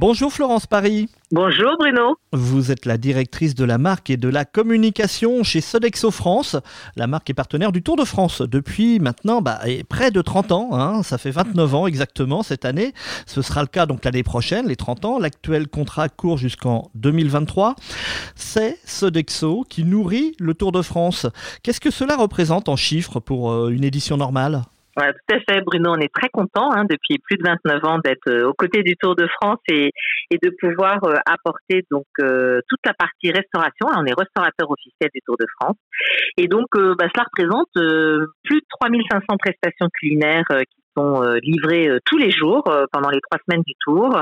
Bonjour 0.00 0.32
Florence 0.32 0.68
Paris. 0.68 1.08
Bonjour 1.32 1.72
Bruno. 1.76 2.14
Vous 2.32 2.70
êtes 2.70 2.86
la 2.86 2.98
directrice 2.98 3.56
de 3.56 3.64
la 3.64 3.78
marque 3.78 4.10
et 4.10 4.16
de 4.16 4.28
la 4.28 4.44
communication 4.44 5.42
chez 5.42 5.60
Sodexo 5.60 6.12
France. 6.12 6.54
La 6.94 7.08
marque 7.08 7.28
est 7.30 7.34
partenaire 7.34 7.72
du 7.72 7.82
Tour 7.82 7.96
de 7.96 8.04
France 8.04 8.40
depuis 8.40 9.00
maintenant 9.00 9.42
bah, 9.42 9.58
près 9.88 10.12
de 10.12 10.22
30 10.22 10.52
ans. 10.52 10.68
Hein. 10.70 11.02
Ça 11.02 11.18
fait 11.18 11.32
29 11.32 11.74
ans 11.74 11.88
exactement 11.88 12.44
cette 12.44 12.64
année. 12.64 12.94
Ce 13.26 13.42
sera 13.42 13.60
le 13.62 13.66
cas 13.66 13.86
donc 13.86 14.04
l'année 14.04 14.22
prochaine, 14.22 14.68
les 14.68 14.76
30 14.76 15.04
ans. 15.04 15.18
L'actuel 15.18 15.66
contrat 15.66 16.08
court 16.08 16.38
jusqu'en 16.38 16.92
2023. 16.94 17.74
C'est 18.36 18.78
Sodexo 18.84 19.64
qui 19.68 19.82
nourrit 19.82 20.36
le 20.38 20.54
Tour 20.54 20.70
de 20.70 20.82
France. 20.82 21.26
Qu'est-ce 21.64 21.80
que 21.80 21.90
cela 21.90 22.14
représente 22.14 22.68
en 22.68 22.76
chiffres 22.76 23.18
pour 23.18 23.50
euh, 23.50 23.70
une 23.70 23.82
édition 23.82 24.16
normale? 24.16 24.62
Tout 24.98 25.34
à 25.34 25.40
fait, 25.40 25.60
Bruno. 25.62 25.92
On 25.96 26.00
est 26.00 26.12
très 26.12 26.28
content 26.28 26.70
hein, 26.72 26.84
depuis 26.88 27.18
plus 27.18 27.36
de 27.36 27.42
29 27.44 27.84
ans 27.84 27.98
d'être 27.98 28.28
euh, 28.28 28.48
aux 28.48 28.54
côtés 28.54 28.82
du 28.82 28.96
Tour 28.96 29.14
de 29.14 29.26
France 29.40 29.60
et, 29.70 29.90
de 30.30 30.50
pouvoir 30.60 31.02
euh, 31.04 31.14
apporter 31.26 31.84
donc 31.90 32.06
euh, 32.20 32.60
toute 32.68 32.80
la 32.84 32.94
partie 32.94 33.30
restauration. 33.30 33.86
On 33.96 34.04
est 34.04 34.14
restaurateur 34.14 34.70
officiel 34.70 35.10
du 35.14 35.20
Tour 35.24 35.36
de 35.38 35.46
France 35.60 35.76
et 36.36 36.48
donc 36.48 36.66
bah, 36.74 37.06
cela 37.12 37.24
représente 37.24 37.68
plus 38.44 38.60
de 38.60 38.66
3500 38.80 39.36
prestations 39.38 39.88
culinaires 39.98 40.46
qui 40.48 40.82
sont 40.96 41.22
livrées 41.42 41.88
tous 42.04 42.18
les 42.18 42.30
jours 42.30 42.64
pendant 42.92 43.10
les 43.10 43.20
trois 43.20 43.40
semaines 43.46 43.64
du 43.66 43.74
Tour. 43.80 44.20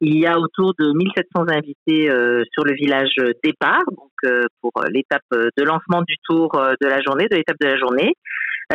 Il 0.00 0.18
y 0.18 0.26
a 0.26 0.38
autour 0.38 0.74
de 0.78 0.92
1700 0.92 1.48
invités 1.48 2.10
sur 2.52 2.64
le 2.64 2.74
village 2.74 3.14
départ, 3.44 3.82
donc 3.96 4.50
pour 4.60 4.72
l'étape 4.88 5.22
de 5.30 5.62
lancement 5.62 6.02
du 6.02 6.16
tour 6.24 6.50
de 6.52 6.86
la 6.86 7.00
journée, 7.02 7.28
de 7.30 7.36
l'étape 7.36 7.58
de 7.60 7.66
la 7.66 7.76
journée 7.76 8.14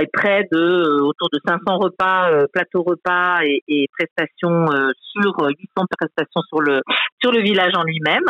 près 0.05 0.47
de 0.51 0.57
euh, 0.57 1.03
autour 1.03 1.29
de 1.31 1.39
500 1.45 1.77
repas, 1.77 2.31
euh, 2.31 2.45
plateaux 2.51 2.83
repas 2.83 3.39
et, 3.43 3.63
et 3.67 3.87
prestations 3.97 4.65
euh, 4.71 4.91
sur 4.99 5.33
800 5.39 5.85
prestations 5.97 6.41
sur 6.47 6.61
le 6.61 6.81
sur 7.21 7.31
le 7.31 7.41
village 7.41 7.73
en 7.75 7.83
lui-même. 7.83 8.25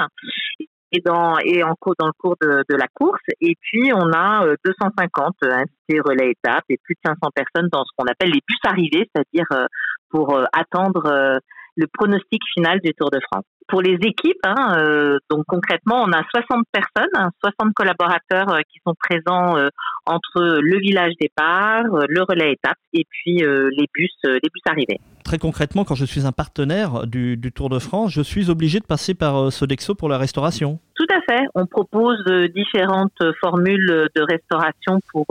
Et 0.94 1.02
dans 1.04 1.38
et 1.40 1.64
en 1.64 1.76
cours 1.80 1.96
dans 2.00 2.08
le 2.08 2.14
cours 2.18 2.38
de, 2.42 2.64
de, 2.70 2.76
la 2.76 2.88
course. 2.94 3.22
Et 3.42 3.56
puis 3.60 3.92
on 3.94 4.14
a 4.14 4.46
250 4.64 5.36
invités 5.44 6.00
relais 6.00 6.32
étapes 6.32 6.64
et 6.70 6.78
plus 6.82 6.96
de 6.96 7.02
500 7.06 7.20
personnes 7.36 7.68
dans 7.70 7.84
ce 7.84 7.92
qu'on 7.98 8.06
appelle 8.06 8.30
les 8.30 8.42
bus 8.48 8.60
arrivés 8.64 9.10
c'est-à-dire 9.14 9.68
pour 10.10 10.40
attendre 10.54 11.42
le 11.78 11.88
pronostic 11.88 12.42
final 12.54 12.80
du 12.84 12.94
Tour 12.94 13.12
de 13.12 13.20
France. 13.32 13.46
Pour 13.68 13.82
les 13.82 13.96
équipes, 13.96 14.44
hein, 14.44 14.78
euh, 14.78 15.18
donc 15.30 15.44
concrètement, 15.46 16.02
on 16.02 16.12
a 16.12 16.24
60 16.34 16.66
personnes, 16.72 17.12
60 17.14 17.54
hein, 17.60 17.72
collaborateurs 17.76 18.50
euh, 18.50 18.60
qui 18.72 18.80
sont 18.86 18.94
présents 18.98 19.58
euh, 19.58 19.68
entre 20.06 20.60
le 20.62 20.80
village 20.80 21.14
départ, 21.20 21.84
le 21.84 22.22
relais 22.24 22.54
étape 22.54 22.78
et 22.94 23.06
puis 23.10 23.40
les 23.40 23.88
bus, 23.94 24.12
les 24.24 24.40
bus 24.40 24.62
arrivés. 24.70 25.00
Très 25.26 25.38
concrètement, 25.38 25.84
quand 25.84 25.96
je 25.96 26.06
suis 26.06 26.26
un 26.26 26.32
partenaire 26.32 27.06
du, 27.06 27.36
du 27.36 27.52
Tour 27.52 27.68
de 27.68 27.80
France, 27.80 28.14
je 28.14 28.22
suis 28.22 28.50
obligé 28.50 28.80
de 28.80 28.86
passer 28.86 29.14
par 29.14 29.52
Sodexo 29.52 29.96
pour 29.96 30.08
la 30.08 30.18
restauration. 30.18 30.80
Tout 30.96 31.08
à 31.14 31.20
fait. 31.30 31.44
On 31.54 31.66
propose 31.66 32.24
différentes 32.56 33.22
formules 33.42 34.08
de 34.16 34.22
restauration 34.22 35.02
pour 35.12 35.26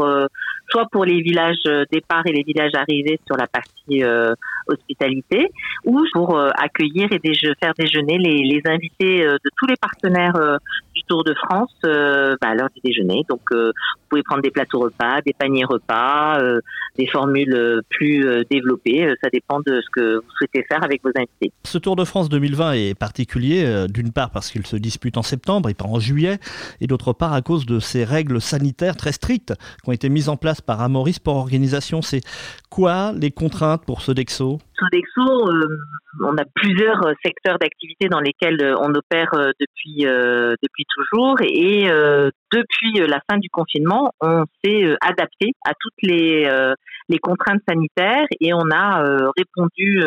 soit 0.68 0.86
pour 0.90 1.04
les 1.04 1.20
villages 1.20 1.62
départ 1.90 2.22
et 2.26 2.32
les 2.32 2.42
villages 2.42 2.74
arrivés 2.74 3.18
sur 3.26 3.36
la 3.36 3.46
partie 3.46 4.02
hospitalité, 4.66 5.50
ou 5.84 6.02
pour 6.12 6.38
accueillir 6.56 7.08
et 7.12 7.20
faire 7.60 7.72
déjeuner 7.78 8.18
les, 8.18 8.60
invités 8.66 9.24
euh, 9.24 9.34
de 9.44 9.50
tous 9.56 9.66
les 9.66 9.76
partenaires 9.76 10.36
euh, 10.36 10.56
Tour 11.08 11.24
de 11.24 11.34
France 11.34 11.72
euh, 11.84 12.36
bah, 12.40 12.48
à 12.48 12.54
l'heure 12.54 12.68
du 12.74 12.80
déjeuner. 12.82 13.24
Donc, 13.28 13.40
vous 13.52 13.72
pouvez 14.08 14.22
prendre 14.22 14.42
des 14.42 14.50
plateaux 14.50 14.80
repas, 14.80 15.20
des 15.24 15.32
paniers 15.32 15.64
repas, 15.64 16.38
des 16.96 17.06
formules 17.06 17.82
plus 17.88 18.44
développées. 18.50 19.12
Ça 19.22 19.28
dépend 19.32 19.60
de 19.60 19.80
ce 19.80 19.86
que 19.92 20.16
vous 20.16 20.30
souhaitez 20.38 20.64
faire 20.68 20.82
avec 20.84 21.02
vos 21.02 21.10
invités. 21.16 21.52
Ce 21.64 21.78
Tour 21.78 21.96
de 21.96 22.04
France 22.04 22.28
2020 22.28 22.72
est 22.72 22.98
particulier, 22.98 23.86
d'une 23.88 24.12
part 24.12 24.30
parce 24.30 24.50
qu'il 24.50 24.66
se 24.66 24.76
dispute 24.76 25.16
en 25.16 25.22
septembre 25.22 25.68
et 25.68 25.74
pas 25.74 25.86
en 25.86 25.98
juillet, 25.98 26.38
et 26.80 26.86
d'autre 26.86 27.12
part 27.12 27.32
à 27.32 27.42
cause 27.42 27.66
de 27.66 27.80
ces 27.80 28.04
règles 28.04 28.40
sanitaires 28.40 28.96
très 28.96 29.12
strictes 29.12 29.54
qui 29.82 29.88
ont 29.88 29.92
été 29.92 30.08
mises 30.08 30.28
en 30.28 30.36
place 30.36 30.60
par 30.60 30.80
Amoris 30.80 31.18
pour 31.18 31.36
Organisation. 31.36 32.02
C'est 32.02 32.22
quoi 32.70 33.12
les 33.12 33.30
contraintes 33.30 33.84
pour 33.84 34.00
Sodexo 34.78 35.22
Sodexo, 35.22 35.68
on 36.22 36.36
a 36.36 36.44
plusieurs 36.54 37.00
secteurs 37.24 37.58
d'activité 37.58 38.08
dans 38.08 38.20
lesquels 38.20 38.62
euh, 38.62 38.74
on 38.80 38.94
opère 38.94 39.32
euh, 39.34 39.50
depuis 39.60 40.06
euh, 40.06 40.54
toujours. 40.94 41.36
Et 41.42 41.88
depuis 42.52 42.92
la 43.06 43.20
fin 43.28 43.38
du 43.38 43.48
confinement, 43.50 44.12
on 44.20 44.44
s'est 44.62 44.96
adapté 45.00 45.52
à 45.64 45.72
toutes 45.78 46.02
les 46.02 47.18
contraintes 47.20 47.60
sanitaires 47.68 48.26
et 48.40 48.52
on 48.54 48.70
a 48.70 49.02
répondu 49.36 50.00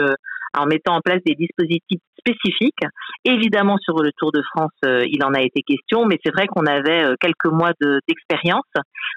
en 0.57 0.65
mettant 0.65 0.95
en 0.95 1.01
place 1.01 1.21
des 1.25 1.35
dispositifs 1.35 2.01
spécifiques. 2.17 2.83
Évidemment, 3.23 3.77
sur 3.77 4.01
le 4.03 4.11
Tour 4.17 4.31
de 4.31 4.41
France, 4.53 4.73
il 4.83 5.23
en 5.23 5.33
a 5.33 5.41
été 5.41 5.61
question, 5.61 6.05
mais 6.05 6.17
c'est 6.23 6.33
vrai 6.33 6.47
qu'on 6.47 6.65
avait 6.65 7.15
quelques 7.21 7.51
mois 7.51 7.71
d'expérience 8.07 8.69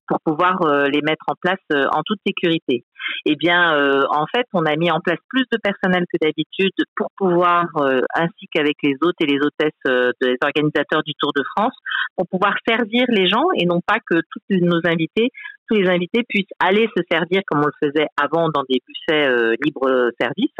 pour 0.06 0.18
pouvoir 0.24 0.60
les 0.88 1.00
mettre 1.02 1.24
en 1.26 1.34
place 1.40 1.60
en 1.70 2.02
toute 2.04 2.20
sécurité. 2.26 2.84
Eh 3.26 3.34
bien, 3.34 3.74
en 4.10 4.26
fait, 4.26 4.46
on 4.52 4.64
a 4.64 4.76
mis 4.76 4.90
en 4.90 5.00
place 5.00 5.18
plus 5.28 5.44
de 5.50 5.58
personnel 5.62 6.04
que 6.12 6.18
d'habitude 6.22 6.72
pour 6.96 7.08
pouvoir, 7.16 7.66
ainsi 8.14 8.46
qu'avec 8.52 8.76
les 8.82 8.94
hôtes 9.02 9.20
et 9.20 9.26
les 9.26 9.38
hôtesses 9.38 10.14
des 10.20 10.36
organisateurs 10.44 11.02
du 11.04 11.12
Tour 11.18 11.32
de 11.34 11.42
France, 11.56 11.74
pour 12.16 12.28
pouvoir 12.28 12.54
servir 12.66 13.04
les 13.08 13.28
gens 13.28 13.46
et 13.56 13.66
non 13.66 13.80
pas 13.84 13.98
que 13.98 14.20
tous 14.30 14.56
nos 14.60 14.80
invités 14.84 15.30
les 15.72 15.88
invités 15.88 16.22
puissent 16.28 16.52
aller 16.60 16.88
se 16.96 17.02
servir 17.10 17.42
comme 17.46 17.60
on 17.60 17.66
le 17.66 17.88
faisait 17.88 18.06
avant 18.16 18.48
dans 18.48 18.62
des 18.68 18.80
buffets 18.86 19.28
euh, 19.28 19.54
libre 19.64 20.10
service. 20.20 20.54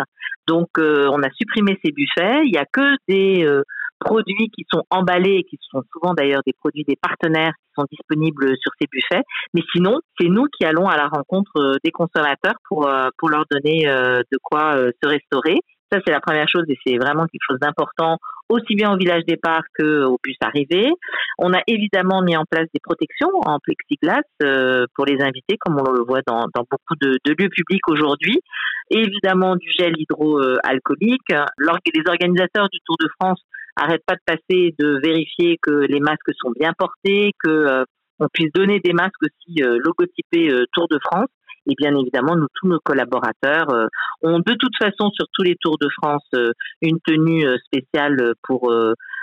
Donc 0.47 0.69
euh, 0.79 1.09
on 1.11 1.23
a 1.23 1.31
supprimé 1.31 1.79
ces 1.85 1.93
buffets. 1.93 2.43
Il 2.45 2.53
y 2.55 2.59
a 2.59 2.65
que 2.65 2.97
des 3.09 3.45
euh, 3.45 3.63
produits 4.01 4.51
qui 4.51 4.65
sont 4.73 4.83
emballés 4.91 5.37
et 5.37 5.45
qui 5.45 5.59
sont 5.71 5.83
souvent 5.93 6.15
d'ailleurs 6.15 6.43
des 6.47 6.53
produits 6.53 6.85
des 6.85 6.97
partenaires 6.97 7.53
qui 7.53 7.81
sont 7.81 7.87
disponibles 7.91 8.57
sur 8.61 8.73
ces 8.81 8.89
buffets. 8.91 9.23
Mais 9.55 9.63
sinon, 9.73 10.01
c'est 10.19 10.29
nous 10.29 10.47
qui 10.59 10.65
allons 10.65 10.89
à 10.89 10.97
la 10.97 11.07
rencontre 11.07 11.77
des 11.85 11.93
consommateurs 11.93 12.55
pour 12.69 12.91
pour 13.19 13.29
leur 13.29 13.45
donner 13.49 13.85
de 13.85 14.39
quoi 14.43 14.75
se 14.75 15.09
restaurer. 15.09 15.61
Ça, 15.93 16.01
c'est 16.05 16.13
la 16.13 16.21
première 16.21 16.49
chose 16.49 16.65
et 16.69 16.79
c'est 16.85 16.97
vraiment 16.97 17.27
quelque 17.27 17.47
chose 17.49 17.61
d'important 17.61 18.19
aussi 18.49 18.75
bien 18.75 18.93
au 18.93 18.97
village 18.97 19.25
départ 19.27 19.63
qu'au 19.79 20.19
bus 20.23 20.37
arrivé. 20.41 20.91
On 21.39 21.53
a 21.53 21.63
évidemment 21.67 22.23
mis 22.23 22.37
en 22.37 22.45
place 22.49 22.67
des 22.75 22.81
protections 22.83 23.31
en 23.47 23.59
plexiglas 23.61 24.23
euh, 24.43 24.87
pour 24.95 25.07
les 25.07 25.21
invités, 25.23 25.57
comme 25.59 25.77
on 25.81 25.91
le 25.91 26.05
voit 26.05 26.23
dans, 26.27 26.47
dans 26.55 26.65
beaucoup 26.71 26.95
de, 27.01 27.19
de, 27.25 27.35
lieux 27.39 27.49
publics 27.49 27.89
aujourd'hui. 27.89 28.41
évidemment 28.91 29.57
du 29.57 29.71
gel 29.71 29.95
hydroalcoolique. 29.97 31.31
Les 31.31 32.03
organisateurs 32.07 32.69
du 32.71 32.79
Tour 32.85 32.97
de 33.01 33.09
France 33.21 33.41
n'arrêtent 33.79 34.05
pas 34.07 34.17
de 34.17 34.21
passer, 34.27 34.75
de 34.79 35.01
vérifier 35.03 35.59
que 35.63 35.71
les 35.71 36.01
masques 36.01 36.33
sont 36.39 36.53
bien 36.59 36.73
portés, 36.77 37.33
que 37.43 37.51
euh, 37.51 37.85
on 38.19 38.29
puisse 38.33 38.53
donner 38.53 38.81
des 38.81 38.93
masques 38.93 39.23
aussi 39.23 39.63
euh, 39.63 39.79
logotypés 39.83 40.53
Tour 40.73 40.89
de 40.89 40.99
France. 41.03 41.29
Et 41.71 41.75
bien 41.79 41.95
évidemment, 41.97 42.35
nous, 42.37 42.49
tous 42.55 42.69
nos 42.69 42.81
collaborateurs 42.81 43.71
euh, 43.71 43.87
ont 44.23 44.39
de 44.39 44.55
toute 44.55 44.77
façon 44.77 45.11
sur 45.11 45.27
tous 45.33 45.43
les 45.43 45.57
Tours 45.61 45.79
de 45.79 45.89
France 46.01 46.27
euh, 46.35 46.51
une 46.81 46.99
tenue 47.07 47.47
euh, 47.47 47.57
spéciale 47.67 48.35
pour 48.43 48.73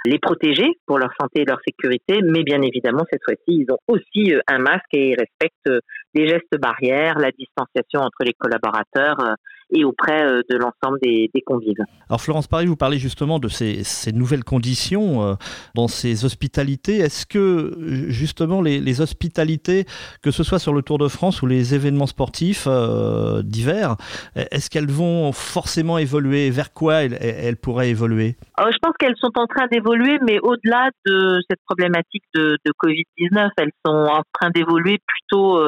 les 0.05 0.19
protéger, 0.19 0.67
pour 0.85 0.97
leur 0.97 1.09
santé 1.19 1.41
et 1.41 1.45
leur 1.45 1.59
sécurité. 1.67 2.22
Mais 2.23 2.44
bien 2.44 2.61
évidemment, 2.61 3.03
cette 3.11 3.23
fois-ci, 3.25 3.44
ils 3.47 3.67
ont 3.69 3.79
aussi 3.88 4.33
un 4.47 4.59
masque 4.59 4.94
et 4.94 5.09
ils 5.09 5.17
respectent 5.19 5.83
les 6.13 6.27
gestes 6.27 6.57
barrières, 6.59 7.19
la 7.19 7.31
distanciation 7.31 8.00
entre 8.01 8.23
les 8.23 8.33
collaborateurs 8.33 9.35
et 9.72 9.84
auprès 9.84 10.24
euh, 10.24 10.41
de 10.50 10.57
l'ensemble 10.57 11.00
des, 11.02 11.30
convives. 11.46 11.78
Alors 12.09 12.22
Florence 12.22 12.47
Paris, 12.47 12.66
vous 12.66 12.75
parlez 12.75 12.97
justement 12.97 13.40
de 13.40 13.47
ces, 13.47 13.84
nouvelles 14.13 14.44
conditions 14.44 15.24
euh, 15.24 15.34
dans 15.75 15.88
ces 15.88 16.25
hospitalités. 16.25 16.98
Est-ce 16.98 17.25
que 17.25 17.75
justement 18.10 18.62
les, 18.62 19.01
hospitalités, 19.01 19.86
que 20.21 20.31
ce 20.31 20.44
soit 20.44 20.60
sur 20.60 20.74
le 20.74 20.81
Tour 20.81 20.98
de 20.98 21.07
France 21.07 21.42
ou 21.42 21.48
les 21.48 21.75
événements 21.75 22.07
sportifs 22.07 22.66
euh, 22.68 23.42
d'hiver, 23.44 23.95
est-ce 24.36 24.69
qu'elles 24.69 24.92
vont 24.92 25.31
forcément 25.31 25.98
évoluer? 25.98 26.50
Vers 26.50 26.74
quoi 26.74 27.04
elles, 27.04 27.56
pourraient 27.57 27.89
évoluer? 27.89 28.36
Je 28.57 28.77
pense 28.81 28.94
qu'elles 29.00 29.16
sont 29.18 29.31
en 29.36 29.45
train 29.45 29.68
d'évoluer, 29.71 30.18
mais 30.25 30.39
au-delà 30.42 30.89
de 31.06 31.39
cette 31.50 31.60
problématique 31.66 32.24
de, 32.33 32.57
de 32.66 32.71
Covid-19, 32.83 33.50
elles 33.57 33.71
sont 33.86 33.94
en 33.94 34.24
train 34.33 34.50
d'évoluer 34.50 34.98
plutôt 35.06 35.60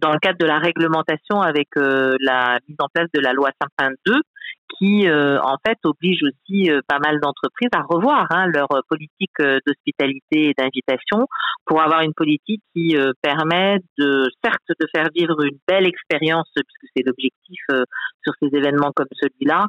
dans 0.00 0.12
le 0.12 0.18
cadre 0.18 0.38
de 0.38 0.46
la 0.46 0.58
réglementation 0.58 1.40
avec 1.40 1.68
la 1.76 2.58
mise 2.68 2.76
en 2.78 2.88
place 2.92 3.08
de 3.14 3.20
la 3.20 3.32
loi 3.32 3.50
Sapin 3.60 3.92
2 4.06 4.20
qui 4.82 5.08
en 5.08 5.56
fait 5.64 5.78
oblige 5.84 6.22
aussi 6.24 6.68
pas 6.88 6.98
mal 6.98 7.20
d'entreprises 7.20 7.70
à 7.72 7.82
revoir 7.82 8.26
hein, 8.30 8.46
leur 8.48 8.66
politique 8.88 9.30
d'hospitalité 9.38 10.50
et 10.50 10.54
d'invitation 10.58 11.26
pour 11.66 11.80
avoir 11.80 12.00
une 12.00 12.14
politique 12.14 12.62
qui 12.74 12.96
permet 13.22 13.78
de 13.98 14.28
certes 14.42 14.58
de 14.68 14.86
faire 14.92 15.08
vivre 15.14 15.40
une 15.44 15.58
belle 15.68 15.86
expérience 15.86 16.50
puisque 16.54 16.92
c'est 16.96 17.04
l'objectif 17.06 17.60
sur 18.24 18.32
ces 18.40 18.56
événements 18.56 18.92
comme 18.94 19.06
celui-là, 19.12 19.66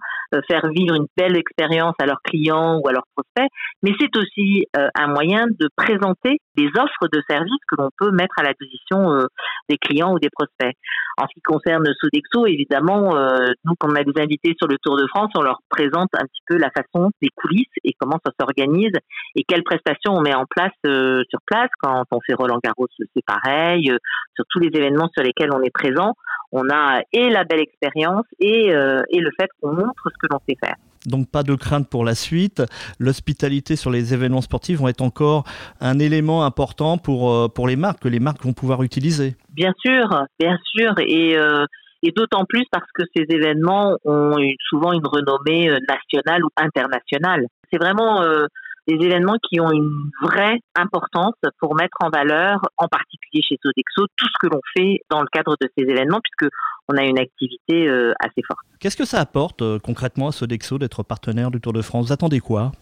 faire 0.48 0.68
vivre 0.70 0.96
une 0.96 1.08
belle 1.16 1.38
expérience 1.38 1.96
à 2.00 2.06
leurs 2.06 2.22
clients 2.24 2.80
ou 2.80 2.88
à 2.88 2.92
leurs 2.92 3.08
prospects, 3.16 3.52
mais 3.84 3.92
c'est 4.00 4.16
aussi 4.18 4.66
un 4.74 5.08
moyen 5.08 5.46
de 5.48 5.70
présenter 5.76 6.40
des 6.56 6.68
offres 6.78 7.08
de 7.12 7.22
services 7.30 7.62
que 7.70 7.76
l'on 7.78 7.90
peut 7.98 8.12
mettre 8.12 8.34
à 8.38 8.44
la 8.44 8.54
disposition 8.54 9.28
des 9.70 9.78
clients 9.78 10.14
ou 10.14 10.20
des 10.20 10.30
prospects. 10.30 10.76
En 11.18 11.28
ce 11.28 11.34
qui 11.34 11.42
concerne 11.42 11.86
Sodexo, 12.02 12.48
évidemment, 12.48 13.16
euh, 13.16 13.52
nous, 13.66 13.74
quand 13.78 13.92
on 13.92 13.96
a 13.96 14.04
des 14.04 14.20
invités 14.20 14.56
sur 14.58 14.68
le 14.68 14.78
Tour 14.82 14.98
de 14.98 15.03
France, 15.08 15.32
on 15.36 15.42
leur 15.42 15.60
présente 15.70 16.10
un 16.14 16.26
petit 16.26 16.42
peu 16.48 16.58
la 16.58 16.70
façon 16.70 17.12
des 17.22 17.30
coulisses 17.36 17.66
et 17.84 17.94
comment 18.00 18.20
ça 18.26 18.32
s'organise 18.40 18.94
et 19.36 19.44
quelles 19.48 19.64
prestations 19.64 20.14
on 20.14 20.22
met 20.22 20.34
en 20.34 20.46
place 20.46 20.74
euh, 20.86 21.24
sur 21.30 21.40
place. 21.46 21.70
Quand 21.82 22.04
on 22.12 22.20
fait 22.26 22.34
Roland 22.34 22.60
Garros, 22.64 22.88
c'est 22.98 23.26
pareil. 23.26 23.92
Euh, 23.92 23.98
sur 24.36 24.46
tous 24.50 24.60
les 24.60 24.70
événements 24.74 25.10
sur 25.14 25.24
lesquels 25.24 25.52
on 25.54 25.62
est 25.62 25.74
présent, 25.74 26.14
on 26.52 26.70
a 26.70 27.02
et 27.12 27.30
la 27.30 27.44
belle 27.44 27.62
expérience 27.62 28.26
et, 28.40 28.68
et 28.68 29.20
le 29.20 29.30
fait 29.40 29.48
qu'on 29.62 29.74
montre 29.74 30.04
ce 30.06 30.18
que 30.20 30.28
l'on 30.32 30.40
sait 30.48 30.58
faire. 30.64 30.76
Donc 31.06 31.30
pas 31.30 31.44
de 31.44 31.54
crainte 31.54 31.88
pour 31.88 32.04
la 32.04 32.16
suite. 32.16 32.64
L'hospitalité 33.00 33.76
sur 33.76 33.92
les 33.92 34.14
événements 34.14 34.42
sportifs 34.42 34.80
vont 34.80 34.88
être 34.88 35.02
encore 35.02 35.44
un 35.82 36.00
élément 36.00 36.46
important 36.46 36.98
pour, 36.98 37.54
pour 37.54 37.68
les 37.68 37.76
marques, 37.76 38.00
que 38.00 38.08
les 38.08 38.20
marques 38.20 38.44
vont 38.44 38.54
pouvoir 38.54 38.82
utiliser. 38.82 39.36
Bien 39.54 39.74
sûr, 39.86 40.26
bien 40.40 40.58
sûr. 40.64 40.94
Et, 41.00 41.38
euh, 41.38 41.66
et 42.04 42.12
d'autant 42.12 42.46
plus 42.46 42.66
parce 42.72 42.90
que 42.94 43.04
ces 43.16 43.26
événements 43.30 43.98
ont 44.06 44.36
souvent 44.70 44.94
une 44.94 45.06
renommée 45.06 45.70
euh, 45.70 45.80
nationale 45.88 46.44
ou 46.44 46.50
internationale. 46.58 47.48
C'est 47.72 47.80
vraiment 47.80 48.22
euh, 48.22 48.46
des 48.88 48.96
événements 48.96 49.38
qui 49.50 49.60
ont 49.62 49.72
une 49.72 50.12
vraie 50.22 50.60
importance 50.76 51.36
pour 51.60 51.76
mettre 51.76 51.96
en 52.02 52.10
valeur, 52.10 52.60
en 52.78 52.88
particulier 52.88 53.42
chez 53.42 53.58
Sodexo, 53.64 54.06
tout 54.18 54.28
ce 54.28 54.48
que 54.48 54.54
l'on 54.54 54.62
fait 54.78 55.00
dans 55.10 55.22
le 55.22 55.28
cadre 55.32 55.56
de 55.60 55.70
ces 55.78 55.86
événements, 55.86 56.20
puisque 56.22 56.54
on 56.90 56.98
a 56.98 57.04
une 57.04 57.18
activité 57.18 57.90
assez 58.20 58.42
forte. 58.46 58.60
Qu'est-ce 58.82 58.98
que 58.98 59.06
ça 59.06 59.22
apporte 59.22 59.64
concrètement 59.80 60.28
à 60.28 60.32
Sodexo 60.34 60.78
d'être 60.80 61.02
partenaire 61.02 61.50
du 61.50 61.62
Tour 61.62 61.72
de 61.72 61.82
France? 61.82 62.08
Vous 62.08 62.12
attendez 62.12 62.42
quoi? 62.42 62.74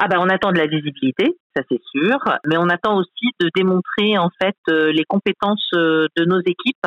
Ah 0.00 0.06
ben 0.06 0.18
on 0.20 0.28
attend 0.28 0.52
de 0.52 0.58
la 0.58 0.68
visibilité, 0.68 1.36
ça 1.56 1.64
c'est 1.68 1.80
sûr, 1.90 2.18
mais 2.46 2.56
on 2.56 2.68
attend 2.68 2.96
aussi 2.98 3.30
de 3.40 3.50
démontrer 3.56 4.16
en 4.16 4.30
fait 4.40 4.56
euh, 4.70 4.92
les 4.92 5.02
compétences 5.02 5.68
euh, 5.74 6.06
de 6.16 6.24
nos 6.24 6.38
équipes 6.38 6.86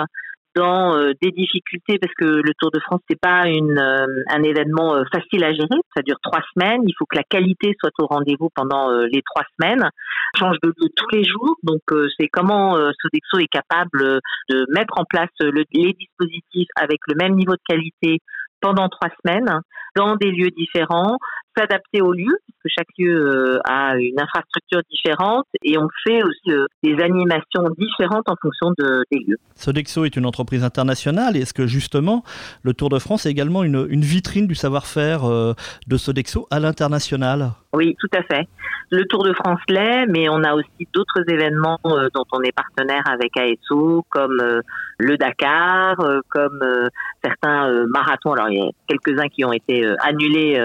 dans 0.55 0.95
euh, 0.95 1.13
des 1.21 1.31
difficultés 1.31 1.97
parce 1.99 2.13
que 2.13 2.25
le 2.25 2.53
Tour 2.59 2.71
de 2.71 2.79
France 2.79 3.01
c'est 3.09 3.19
pas 3.19 3.47
une 3.47 3.79
un 3.79 4.43
événement 4.43 5.03
facile 5.11 5.43
à 5.43 5.53
gérer. 5.53 5.79
Ça 5.95 6.01
dure 6.01 6.17
trois 6.21 6.41
semaines. 6.53 6.81
Il 6.85 6.93
faut 6.97 7.05
que 7.05 7.17
la 7.17 7.23
qualité 7.23 7.75
soit 7.79 7.91
au 7.99 8.07
rendez-vous 8.07 8.49
pendant 8.55 8.91
les 8.91 9.21
trois 9.21 9.43
semaines. 9.57 9.89
change 10.37 10.57
de 10.63 10.69
lieu 10.69 10.89
tous 10.95 11.09
les 11.11 11.23
jours. 11.23 11.55
Donc 11.63 11.81
c'est 12.17 12.27
comment 12.27 12.75
Sodexo 12.75 13.39
est 13.39 13.51
capable 13.51 14.19
de 14.49 14.65
mettre 14.69 14.97
en 14.97 15.05
place 15.05 15.29
le, 15.39 15.63
les 15.73 15.93
dispositifs 15.93 16.69
avec 16.75 16.99
le 17.07 17.15
même 17.15 17.35
niveau 17.35 17.53
de 17.53 17.61
qualité 17.67 18.19
pendant 18.61 18.87
trois 18.89 19.09
semaines 19.23 19.61
dans 19.95 20.15
des 20.15 20.31
lieux 20.31 20.51
différents, 20.51 21.17
s'adapter 21.57 22.01
aux 22.01 22.13
lieux, 22.13 22.37
parce 22.47 22.63
que 22.63 22.69
chaque 22.77 22.87
lieu 22.97 23.15
euh, 23.15 23.59
a 23.65 23.95
une 23.97 24.19
infrastructure 24.19 24.81
différente 24.89 25.45
et 25.63 25.77
on 25.77 25.87
fait 26.03 26.23
aussi 26.23 26.51
euh, 26.51 26.65
des 26.83 27.01
animations 27.01 27.63
différentes 27.77 28.27
en 28.27 28.35
fonction 28.41 28.71
de, 28.77 29.03
des 29.11 29.19
lieux. 29.19 29.37
Sodexo 29.55 30.05
est 30.05 30.15
une 30.15 30.25
entreprise 30.25 30.63
internationale. 30.63 31.37
Est-ce 31.37 31.53
que 31.53 31.67
justement 31.67 32.23
le 32.63 32.73
Tour 32.73 32.89
de 32.89 32.99
France 32.99 33.25
est 33.25 33.31
également 33.31 33.63
une, 33.63 33.85
une 33.89 34.01
vitrine 34.01 34.47
du 34.47 34.55
savoir-faire 34.55 35.25
euh, 35.25 35.53
de 35.87 35.97
Sodexo 35.97 36.47
à 36.51 36.59
l'international? 36.59 37.51
Oui, 37.73 37.95
tout 37.99 38.09
à 38.13 38.23
fait. 38.23 38.47
Le 38.89 39.05
Tour 39.05 39.23
de 39.23 39.33
France 39.33 39.59
l'est, 39.69 40.05
mais 40.07 40.27
on 40.27 40.43
a 40.43 40.53
aussi 40.53 40.87
d'autres 40.93 41.23
événements 41.29 41.79
dont 41.83 42.25
on 42.33 42.41
est 42.41 42.51
partenaire 42.51 43.03
avec 43.05 43.37
ASO, 43.37 44.05
comme 44.09 44.41
le 44.97 45.17
Dakar, 45.17 45.95
comme 46.27 46.59
certains 47.23 47.85
marathons. 47.87 48.33
Alors 48.33 48.49
il 48.49 48.59
y 48.59 48.61
a 48.61 48.69
quelques-uns 48.87 49.29
qui 49.29 49.45
ont 49.45 49.53
été 49.53 49.89
annulés 50.03 50.59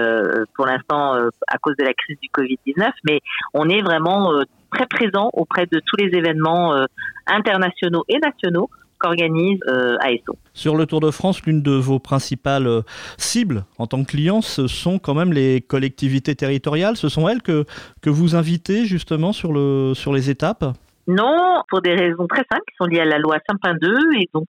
pour 0.55 0.65
l'instant 0.65 1.15
euh, 1.15 1.29
à 1.47 1.57
cause 1.57 1.75
de 1.77 1.83
la 1.83 1.93
crise 1.93 2.17
du 2.21 2.29
Covid-19, 2.29 2.91
mais 3.05 3.19
on 3.53 3.69
est 3.69 3.81
vraiment 3.81 4.33
euh, 4.33 4.43
très 4.71 4.85
présent 4.85 5.29
auprès 5.33 5.65
de 5.65 5.79
tous 5.85 5.95
les 5.97 6.17
événements 6.17 6.73
euh, 6.73 6.85
internationaux 7.27 8.03
et 8.07 8.17
nationaux 8.19 8.69
qu'organise 8.99 9.59
ASO. 10.01 10.37
Sur 10.53 10.75
le 10.75 10.85
Tour 10.85 10.99
de 10.99 11.11
France, 11.11 11.41
l'une 11.45 11.61
de 11.61 11.71
vos 11.71 11.99
principales 11.99 12.81
cibles 13.17 13.63
en 13.77 13.87
tant 13.87 14.03
que 14.03 14.09
client, 14.09 14.41
ce 14.41 14.67
sont 14.67 14.99
quand 14.99 15.13
même 15.13 15.33
les 15.33 15.61
collectivités 15.61 16.35
territoriales. 16.35 16.97
Ce 16.97 17.09
sont 17.09 17.27
elles 17.27 17.41
que, 17.41 17.65
que 18.01 18.09
vous 18.09 18.35
invitez 18.35 18.85
justement 18.85 19.33
sur, 19.33 19.53
le, 19.53 19.93
sur 19.93 20.13
les 20.13 20.29
étapes? 20.29 20.65
Non, 21.07 21.63
pour 21.69 21.81
des 21.81 21.95
raisons 21.95 22.27
très 22.27 22.43
simples 22.51 22.65
qui 22.67 22.75
sont 22.77 22.85
liées 22.85 22.99
à 22.99 23.05
la 23.05 23.17
loi 23.17 23.37
Saint-Pin 23.49 23.75
2 23.79 23.95
et 24.19 24.29
donc 24.33 24.47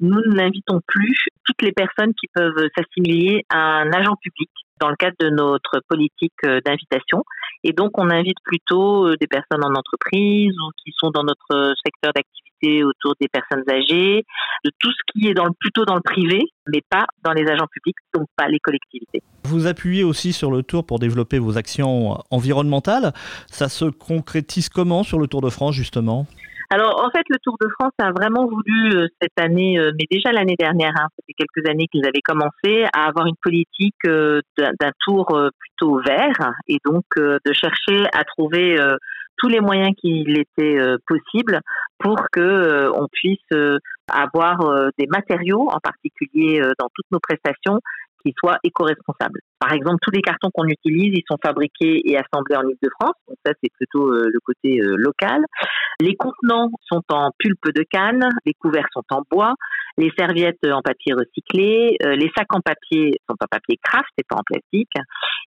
nous 0.00 0.20
n'invitons 0.26 0.80
plus 0.86 1.16
toutes 1.44 1.62
les 1.62 1.70
personnes 1.70 2.14
qui 2.14 2.26
peuvent 2.34 2.68
s'assimiler 2.76 3.44
à 3.48 3.58
un 3.58 3.92
agent 3.92 4.16
public 4.20 4.50
dans 4.80 4.88
le 4.88 4.96
cadre 4.96 5.16
de 5.20 5.30
notre 5.30 5.80
politique 5.88 6.32
euh, 6.44 6.60
d'invitation. 6.64 7.24
Et 7.64 7.72
donc, 7.72 7.98
on 7.98 8.10
invite 8.10 8.38
plutôt 8.44 9.06
euh, 9.06 9.16
des 9.20 9.26
personnes 9.26 9.64
en 9.64 9.74
entreprise 9.74 10.52
ou 10.52 10.70
qui 10.82 10.92
sont 10.96 11.10
dans 11.10 11.24
notre 11.24 11.74
secteur 11.84 12.12
d'activité 12.14 12.84
autour 12.84 13.14
des 13.20 13.28
personnes 13.28 13.64
âgées, 13.70 14.24
de 14.64 14.70
tout 14.80 14.90
ce 14.90 15.12
qui 15.12 15.28
est 15.28 15.34
plutôt 15.60 15.84
dans 15.84 15.94
le 15.94 16.00
privé, 16.00 16.42
mais 16.66 16.80
pas 16.88 17.06
dans 17.22 17.32
les 17.32 17.46
agents 17.48 17.68
publics, 17.70 17.96
donc 18.14 18.26
pas 18.36 18.48
les 18.48 18.58
collectivités. 18.58 19.22
Vous 19.44 19.66
appuyez 19.66 20.02
aussi 20.02 20.32
sur 20.32 20.50
le 20.50 20.62
Tour 20.62 20.84
pour 20.84 20.98
développer 20.98 21.38
vos 21.38 21.56
actions 21.56 22.18
environnementales. 22.30 23.12
Ça 23.46 23.68
se 23.68 23.84
concrétise 23.84 24.68
comment 24.68 25.04
sur 25.04 25.18
le 25.18 25.28
Tour 25.28 25.40
de 25.40 25.50
France, 25.50 25.74
justement? 25.74 26.26
Alors 26.70 27.02
en 27.02 27.10
fait, 27.10 27.24
le 27.30 27.38
Tour 27.42 27.56
de 27.60 27.68
France 27.68 27.92
a 27.98 28.12
vraiment 28.12 28.46
voulu 28.46 28.94
euh, 28.94 29.06
cette 29.22 29.38
année, 29.40 29.78
euh, 29.78 29.90
mais 29.98 30.04
déjà 30.10 30.32
l'année 30.32 30.56
dernière, 30.58 30.92
hein, 30.96 31.08
ça 31.16 31.22
quelques 31.38 31.68
années 31.68 31.86
qu'ils 31.90 32.04
avaient 32.04 32.20
commencé 32.22 32.84
à 32.92 33.06
avoir 33.06 33.26
une 33.26 33.36
politique 33.42 33.94
euh, 34.06 34.40
d'un 34.58 34.90
tour 35.06 35.26
plutôt 35.58 36.00
vert 36.00 36.52
et 36.66 36.78
donc 36.84 37.04
de 37.16 37.52
chercher 37.52 38.06
à 38.12 38.24
trouver 38.24 38.76
tous 39.36 39.48
les 39.48 39.60
moyens 39.60 39.94
qu'il 39.96 40.36
était 40.36 40.78
possible 41.06 41.60
pour 42.00 42.16
que 42.32 42.90
on 42.98 43.06
puisse 43.12 43.38
avoir 44.08 44.90
des 44.98 45.06
matériaux, 45.06 45.68
en 45.70 45.78
particulier 45.78 46.60
dans 46.78 46.88
toutes 46.92 47.06
nos 47.12 47.20
prestations, 47.20 47.80
qui 48.28 48.34
soient 48.38 48.58
éco-responsables. 48.62 49.40
Par 49.58 49.72
exemple, 49.72 49.98
tous 50.02 50.12
les 50.12 50.22
cartons 50.22 50.50
qu'on 50.52 50.66
utilise, 50.66 51.12
ils 51.14 51.24
sont 51.28 51.38
fabriqués 51.42 52.00
et 52.04 52.16
assemblés 52.16 52.56
en 52.56 52.68
Ile-de-France. 52.68 53.14
Donc 53.26 53.36
ça, 53.44 53.52
c'est 53.62 53.72
plutôt 53.76 54.12
euh, 54.12 54.28
le 54.32 54.40
côté 54.40 54.80
euh, 54.80 54.94
local. 54.96 55.44
Les 56.00 56.14
contenants 56.14 56.70
sont 56.86 57.02
en 57.10 57.30
pulpe 57.38 57.74
de 57.74 57.82
canne, 57.90 58.28
les 58.46 58.54
couverts 58.54 58.86
sont 58.92 59.02
en 59.10 59.22
bois, 59.30 59.54
les 59.96 60.12
serviettes 60.16 60.64
en 60.64 60.80
papier 60.80 61.14
recyclé, 61.14 61.96
euh, 62.04 62.14
les 62.14 62.30
sacs 62.36 62.54
en 62.54 62.60
papier 62.60 63.14
sont 63.28 63.36
en 63.40 63.46
papier 63.50 63.78
craft 63.82 64.10
et 64.18 64.22
pas 64.28 64.36
en 64.36 64.44
plastique. 64.46 64.92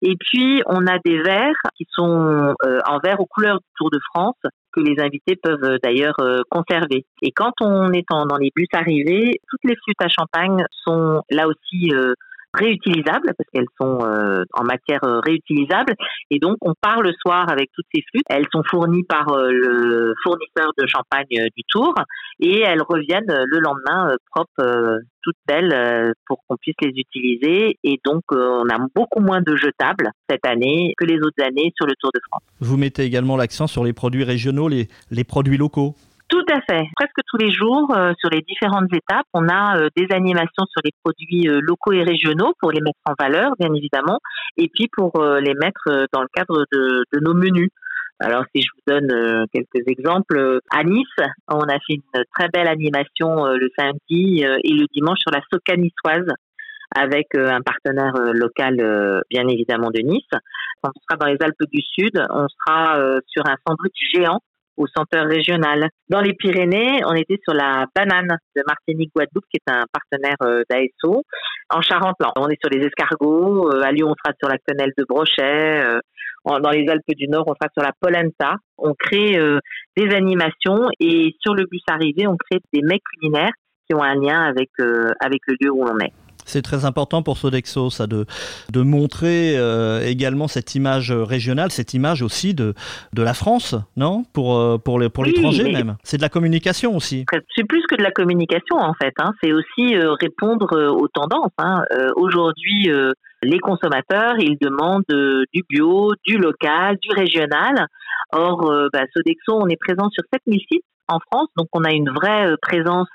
Et 0.02 0.14
puis, 0.18 0.62
on 0.66 0.86
a 0.86 0.98
des 1.04 1.22
verres 1.22 1.54
qui 1.76 1.86
sont 1.90 2.54
en 2.86 2.98
verre 2.98 3.20
aux 3.20 3.26
couleurs 3.26 3.58
du 3.58 3.66
Tour 3.76 3.90
de 3.90 4.00
France 4.12 4.36
que 4.72 4.80
les 4.80 5.00
invités 5.00 5.36
peuvent 5.36 5.78
d'ailleurs 5.82 6.16
conserver. 6.50 7.06
Et 7.22 7.30
quand 7.30 7.52
on 7.60 7.92
est 7.92 8.04
dans 8.10 8.36
les 8.36 8.50
bus 8.54 8.66
arrivés, 8.72 9.40
toutes 9.48 9.64
les 9.64 9.76
flûtes 9.76 10.02
à 10.02 10.08
champagne 10.08 10.64
sont 10.84 11.22
là 11.30 11.46
aussi 11.46 11.92
réutilisables 12.54 13.32
parce 13.36 13.48
qu'elles 13.52 13.66
sont 13.80 13.98
euh, 14.02 14.44
en 14.52 14.64
matière 14.64 15.02
euh, 15.04 15.20
réutilisable 15.20 15.94
et 16.30 16.38
donc 16.38 16.56
on 16.60 16.74
part 16.80 17.02
le 17.02 17.12
soir 17.20 17.48
avec 17.48 17.70
toutes 17.74 17.86
ces 17.94 18.02
flûtes. 18.10 18.24
Elles 18.28 18.46
sont 18.52 18.62
fournies 18.68 19.04
par 19.04 19.28
euh, 19.30 19.50
le 19.50 20.14
fournisseur 20.22 20.72
de 20.78 20.86
champagne 20.86 21.48
du 21.56 21.62
Tour 21.68 21.94
et 22.40 22.60
elles 22.60 22.82
reviennent 22.82 23.32
le 23.46 23.58
lendemain 23.60 24.14
propres, 24.30 24.98
toutes 25.22 25.36
belles 25.46 26.12
pour 26.26 26.40
qu'on 26.46 26.56
puisse 26.56 26.74
les 26.82 26.92
utiliser 26.96 27.78
et 27.82 28.00
donc 28.04 28.22
on 28.30 28.68
a 28.68 28.86
beaucoup 28.94 29.20
moins 29.20 29.40
de 29.40 29.56
jetables 29.56 30.10
cette 30.28 30.44
année 30.46 30.94
que 30.98 31.04
les 31.04 31.18
autres 31.18 31.42
années 31.42 31.72
sur 31.76 31.86
le 31.86 31.94
Tour 32.00 32.10
de 32.14 32.20
France. 32.28 32.42
Vous 32.60 32.76
mettez 32.76 33.04
également 33.04 33.36
l'accent 33.36 33.66
sur 33.66 33.84
les 33.84 33.92
produits 33.92 34.24
régionaux, 34.24 34.68
les, 34.68 34.88
les 35.10 35.24
produits 35.24 35.56
locaux. 35.56 35.94
Tout 36.32 36.46
à 36.50 36.62
fait. 36.62 36.88
Presque 36.96 37.20
tous 37.26 37.36
les 37.36 37.50
jours, 37.50 37.94
euh, 37.94 38.14
sur 38.18 38.30
les 38.30 38.40
différentes 38.40 38.90
étapes, 38.90 39.26
on 39.34 39.50
a 39.50 39.76
euh, 39.76 39.88
des 39.94 40.06
animations 40.12 40.64
sur 40.70 40.80
les 40.82 40.92
produits 41.04 41.46
euh, 41.46 41.60
locaux 41.60 41.92
et 41.92 42.02
régionaux 42.02 42.54
pour 42.58 42.72
les 42.72 42.80
mettre 42.80 43.00
en 43.04 43.12
valeur, 43.18 43.52
bien 43.60 43.68
évidemment, 43.74 44.18
et 44.56 44.70
puis 44.72 44.88
pour 44.96 45.12
les 45.22 45.52
mettre 45.52 46.06
dans 46.10 46.22
le 46.22 46.28
cadre 46.32 46.64
de, 46.72 47.04
de 47.12 47.20
nos 47.20 47.34
menus. 47.34 47.68
Alors, 48.18 48.44
si 48.54 48.62
je 48.62 48.68
vous 48.74 48.82
donne 48.86 49.46
quelques 49.52 49.86
exemples, 49.86 50.60
à 50.70 50.84
Nice, 50.84 51.06
on 51.48 51.64
a 51.64 51.78
fait 51.86 51.96
une 51.96 52.24
très 52.34 52.48
belle 52.48 52.68
animation 52.68 53.46
le 53.46 53.68
samedi 53.76 54.42
et 54.42 54.72
le 54.72 54.86
dimanche 54.94 55.18
sur 55.20 55.32
la 55.32 55.40
soca 55.52 55.76
niçoise 55.76 56.28
avec 56.94 57.34
un 57.34 57.60
partenaire 57.62 58.14
local, 58.32 59.22
bien 59.28 59.48
évidemment, 59.48 59.90
de 59.90 60.00
Nice. 60.00 60.28
Quand 60.82 60.92
on 60.94 61.00
sera 61.00 61.18
dans 61.18 61.26
les 61.26 61.38
Alpes 61.42 61.70
du 61.70 61.82
Sud, 61.82 62.24
on 62.30 62.46
sera 62.48 62.96
sur 63.26 63.44
un 63.46 63.56
sandwich 63.66 63.98
géant 64.14 64.40
au 64.76 64.86
senteur 64.86 65.26
régional. 65.26 65.88
Dans 66.08 66.20
les 66.20 66.34
Pyrénées, 66.34 67.04
on 67.06 67.14
était 67.14 67.38
sur 67.42 67.54
la 67.54 67.86
banane 67.94 68.36
de 68.56 68.62
Martinique-Guadeloupe, 68.66 69.44
qui 69.50 69.58
est 69.58 69.70
un 69.70 69.84
partenaire 69.92 70.36
euh, 70.42 70.62
d'ASO. 70.70 71.22
En 71.70 71.80
Charente, 71.80 72.16
on 72.36 72.48
est 72.48 72.58
sur 72.60 72.70
les 72.70 72.84
escargots. 72.84 73.70
Euh, 73.70 73.82
à 73.82 73.92
Lyon, 73.92 74.08
on 74.08 74.14
sera 74.14 74.34
sur 74.38 74.48
la 74.48 74.56
quenelle 74.66 74.92
de 74.96 75.04
Brochet. 75.08 75.84
Euh, 75.84 75.98
dans 76.44 76.70
les 76.70 76.88
Alpes 76.88 77.04
du 77.16 77.28
Nord, 77.28 77.44
on 77.46 77.54
sera 77.54 77.70
sur 77.72 77.82
la 77.82 77.92
polenta. 78.00 78.56
On 78.76 78.94
crée 78.94 79.38
des 79.96 80.12
animations 80.12 80.88
et 80.98 81.36
sur 81.40 81.54
le 81.54 81.66
bus 81.70 81.82
arrivé, 81.88 82.26
on 82.26 82.36
crée 82.36 82.58
des 82.72 82.82
mets 82.82 82.98
culinaires 82.98 83.52
qui 83.86 83.94
ont 83.94 84.02
un 84.02 84.16
lien 84.16 84.42
avec, 84.42 84.70
avec 85.20 85.40
le 85.46 85.54
lieu 85.60 85.70
où 85.70 85.84
on 85.84 85.96
est. 86.00 86.12
C'est 86.44 86.62
très 86.62 86.84
important 86.84 87.22
pour 87.22 87.38
Sodexo, 87.38 87.90
ça, 87.90 88.06
de, 88.06 88.26
de 88.72 88.82
montrer 88.82 89.56
euh, 89.56 90.00
également 90.02 90.48
cette 90.48 90.74
image 90.74 91.12
régionale, 91.12 91.70
cette 91.70 91.94
image 91.94 92.22
aussi 92.22 92.54
de, 92.54 92.74
de 93.12 93.22
la 93.22 93.34
France, 93.34 93.74
non? 93.96 94.24
Pour, 94.32 94.58
euh, 94.58 94.78
pour, 94.78 94.98
les, 94.98 95.08
pour 95.08 95.24
l'étranger 95.24 95.72
même. 95.72 95.96
C'est 96.02 96.16
de 96.16 96.22
la 96.22 96.28
communication 96.28 96.96
aussi. 96.96 97.24
C'est 97.56 97.64
plus 97.64 97.82
que 97.88 97.96
de 97.96 98.02
la 98.02 98.10
communication 98.10 98.76
en 98.76 98.94
fait. 98.94 99.14
Hein. 99.18 99.32
C'est 99.42 99.52
aussi 99.52 99.94
euh, 99.94 100.14
répondre 100.20 100.92
aux 100.92 101.08
tendances. 101.08 101.52
Hein. 101.58 101.84
aujourd'hui, 102.16 102.90
les 103.42 103.58
consommateurs, 103.58 104.34
ils 104.38 104.56
demandent 104.60 105.04
du 105.52 105.62
bio, 105.68 106.12
du 106.24 106.38
local, 106.38 106.96
du 107.02 107.10
régional. 107.14 107.86
Or, 108.32 108.88
bah, 108.92 109.02
Sodexo, 109.14 109.58
on 109.60 109.68
est 109.68 109.76
présent 109.76 110.08
sur 110.10 110.22
7000 110.32 110.60
sites 110.70 110.84
en 111.08 111.18
France, 111.30 111.48
donc 111.56 111.68
on 111.72 111.84
a 111.84 111.92
une 111.92 112.10
vraie 112.10 112.54
présence 112.62 113.08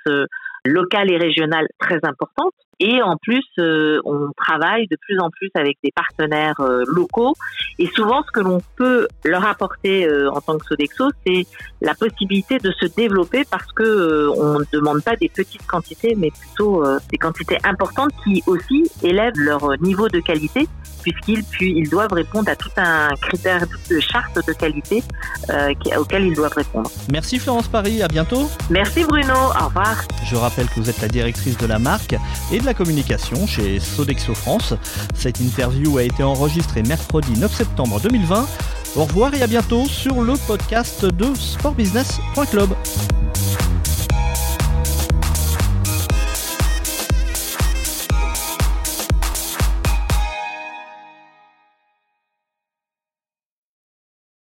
locale 0.65 1.11
et 1.11 1.17
régionale 1.17 1.67
très 1.79 1.99
importante. 2.03 2.53
Et 2.79 3.01
en 3.01 3.17
plus, 3.17 3.43
euh, 3.57 3.99
on 4.05 4.29
travaille 4.37 4.87
de 4.87 4.97
plus 5.01 5.19
en 5.19 5.29
plus 5.31 5.49
avec 5.55 5.77
des 5.83 5.91
partenaires 5.91 6.59
euh, 6.59 6.83
locaux. 6.87 7.33
Et 7.79 7.87
souvent, 7.87 8.21
ce 8.23 8.31
que 8.31 8.39
l'on 8.39 8.61
peut 8.75 9.07
leur 9.25 9.45
apporter 9.45 10.07
euh, 10.07 10.29
en 10.31 10.41
tant 10.41 10.57
que 10.57 10.65
Sodexo, 10.65 11.09
c'est 11.25 11.47
la 11.81 11.95
possibilité 11.95 12.59
de 12.59 12.71
se 12.79 12.85
développer 12.85 13.43
parce 13.49 13.71
que 13.71 14.29
on 14.37 14.59
ne 14.59 14.65
demande 14.71 15.03
pas 15.03 15.15
des 15.15 15.29
petites 15.29 15.65
quantités, 15.65 16.15
mais 16.15 16.31
plutôt 16.31 16.83
des 17.11 17.17
quantités 17.17 17.57
importantes 17.63 18.11
qui 18.23 18.43
aussi 18.47 18.89
élèvent 19.03 19.37
leur 19.37 19.79
niveau 19.81 20.07
de 20.07 20.19
qualité 20.19 20.67
puisqu'ils 21.03 21.43
ils 21.61 21.89
doivent 21.89 22.11
répondre 22.11 22.49
à 22.49 22.55
tout 22.55 22.71
un 22.77 23.09
critère 23.21 23.65
de 23.89 23.99
charte 23.99 24.45
de 24.45 24.53
qualité 24.53 25.03
auquel 25.97 26.25
ils 26.25 26.33
doivent 26.33 26.53
répondre. 26.53 26.89
Merci 27.11 27.39
Florence 27.39 27.67
Paris, 27.67 28.01
à 28.01 28.07
bientôt. 28.07 28.49
Merci 28.69 29.03
Bruno, 29.03 29.33
au 29.33 29.65
revoir. 29.67 30.03
Je 30.25 30.35
rappelle 30.35 30.67
que 30.67 30.79
vous 30.79 30.89
êtes 30.89 31.01
la 31.01 31.07
directrice 31.07 31.57
de 31.57 31.67
la 31.67 31.79
marque 31.79 32.15
et 32.51 32.59
de 32.59 32.65
la 32.67 32.73
communication 32.73 33.47
chez 33.47 33.79
Sodexo 33.79 34.35
France. 34.35 34.73
Cette 35.15 35.39
interview 35.39 35.97
a 35.97 36.03
été 36.03 36.21
enregistrée 36.21 36.83
mercredi 36.83 37.31
9 37.39 37.55
septembre 37.55 38.01
2020. 38.01 38.45
Au 38.97 39.05
revoir 39.05 39.33
et 39.33 39.41
à 39.41 39.47
bientôt 39.47 39.85
sur 39.87 40.21
le 40.21 40.33
podcast 40.47 41.05
de 41.05 41.33
sportbusiness.club. 41.33 42.71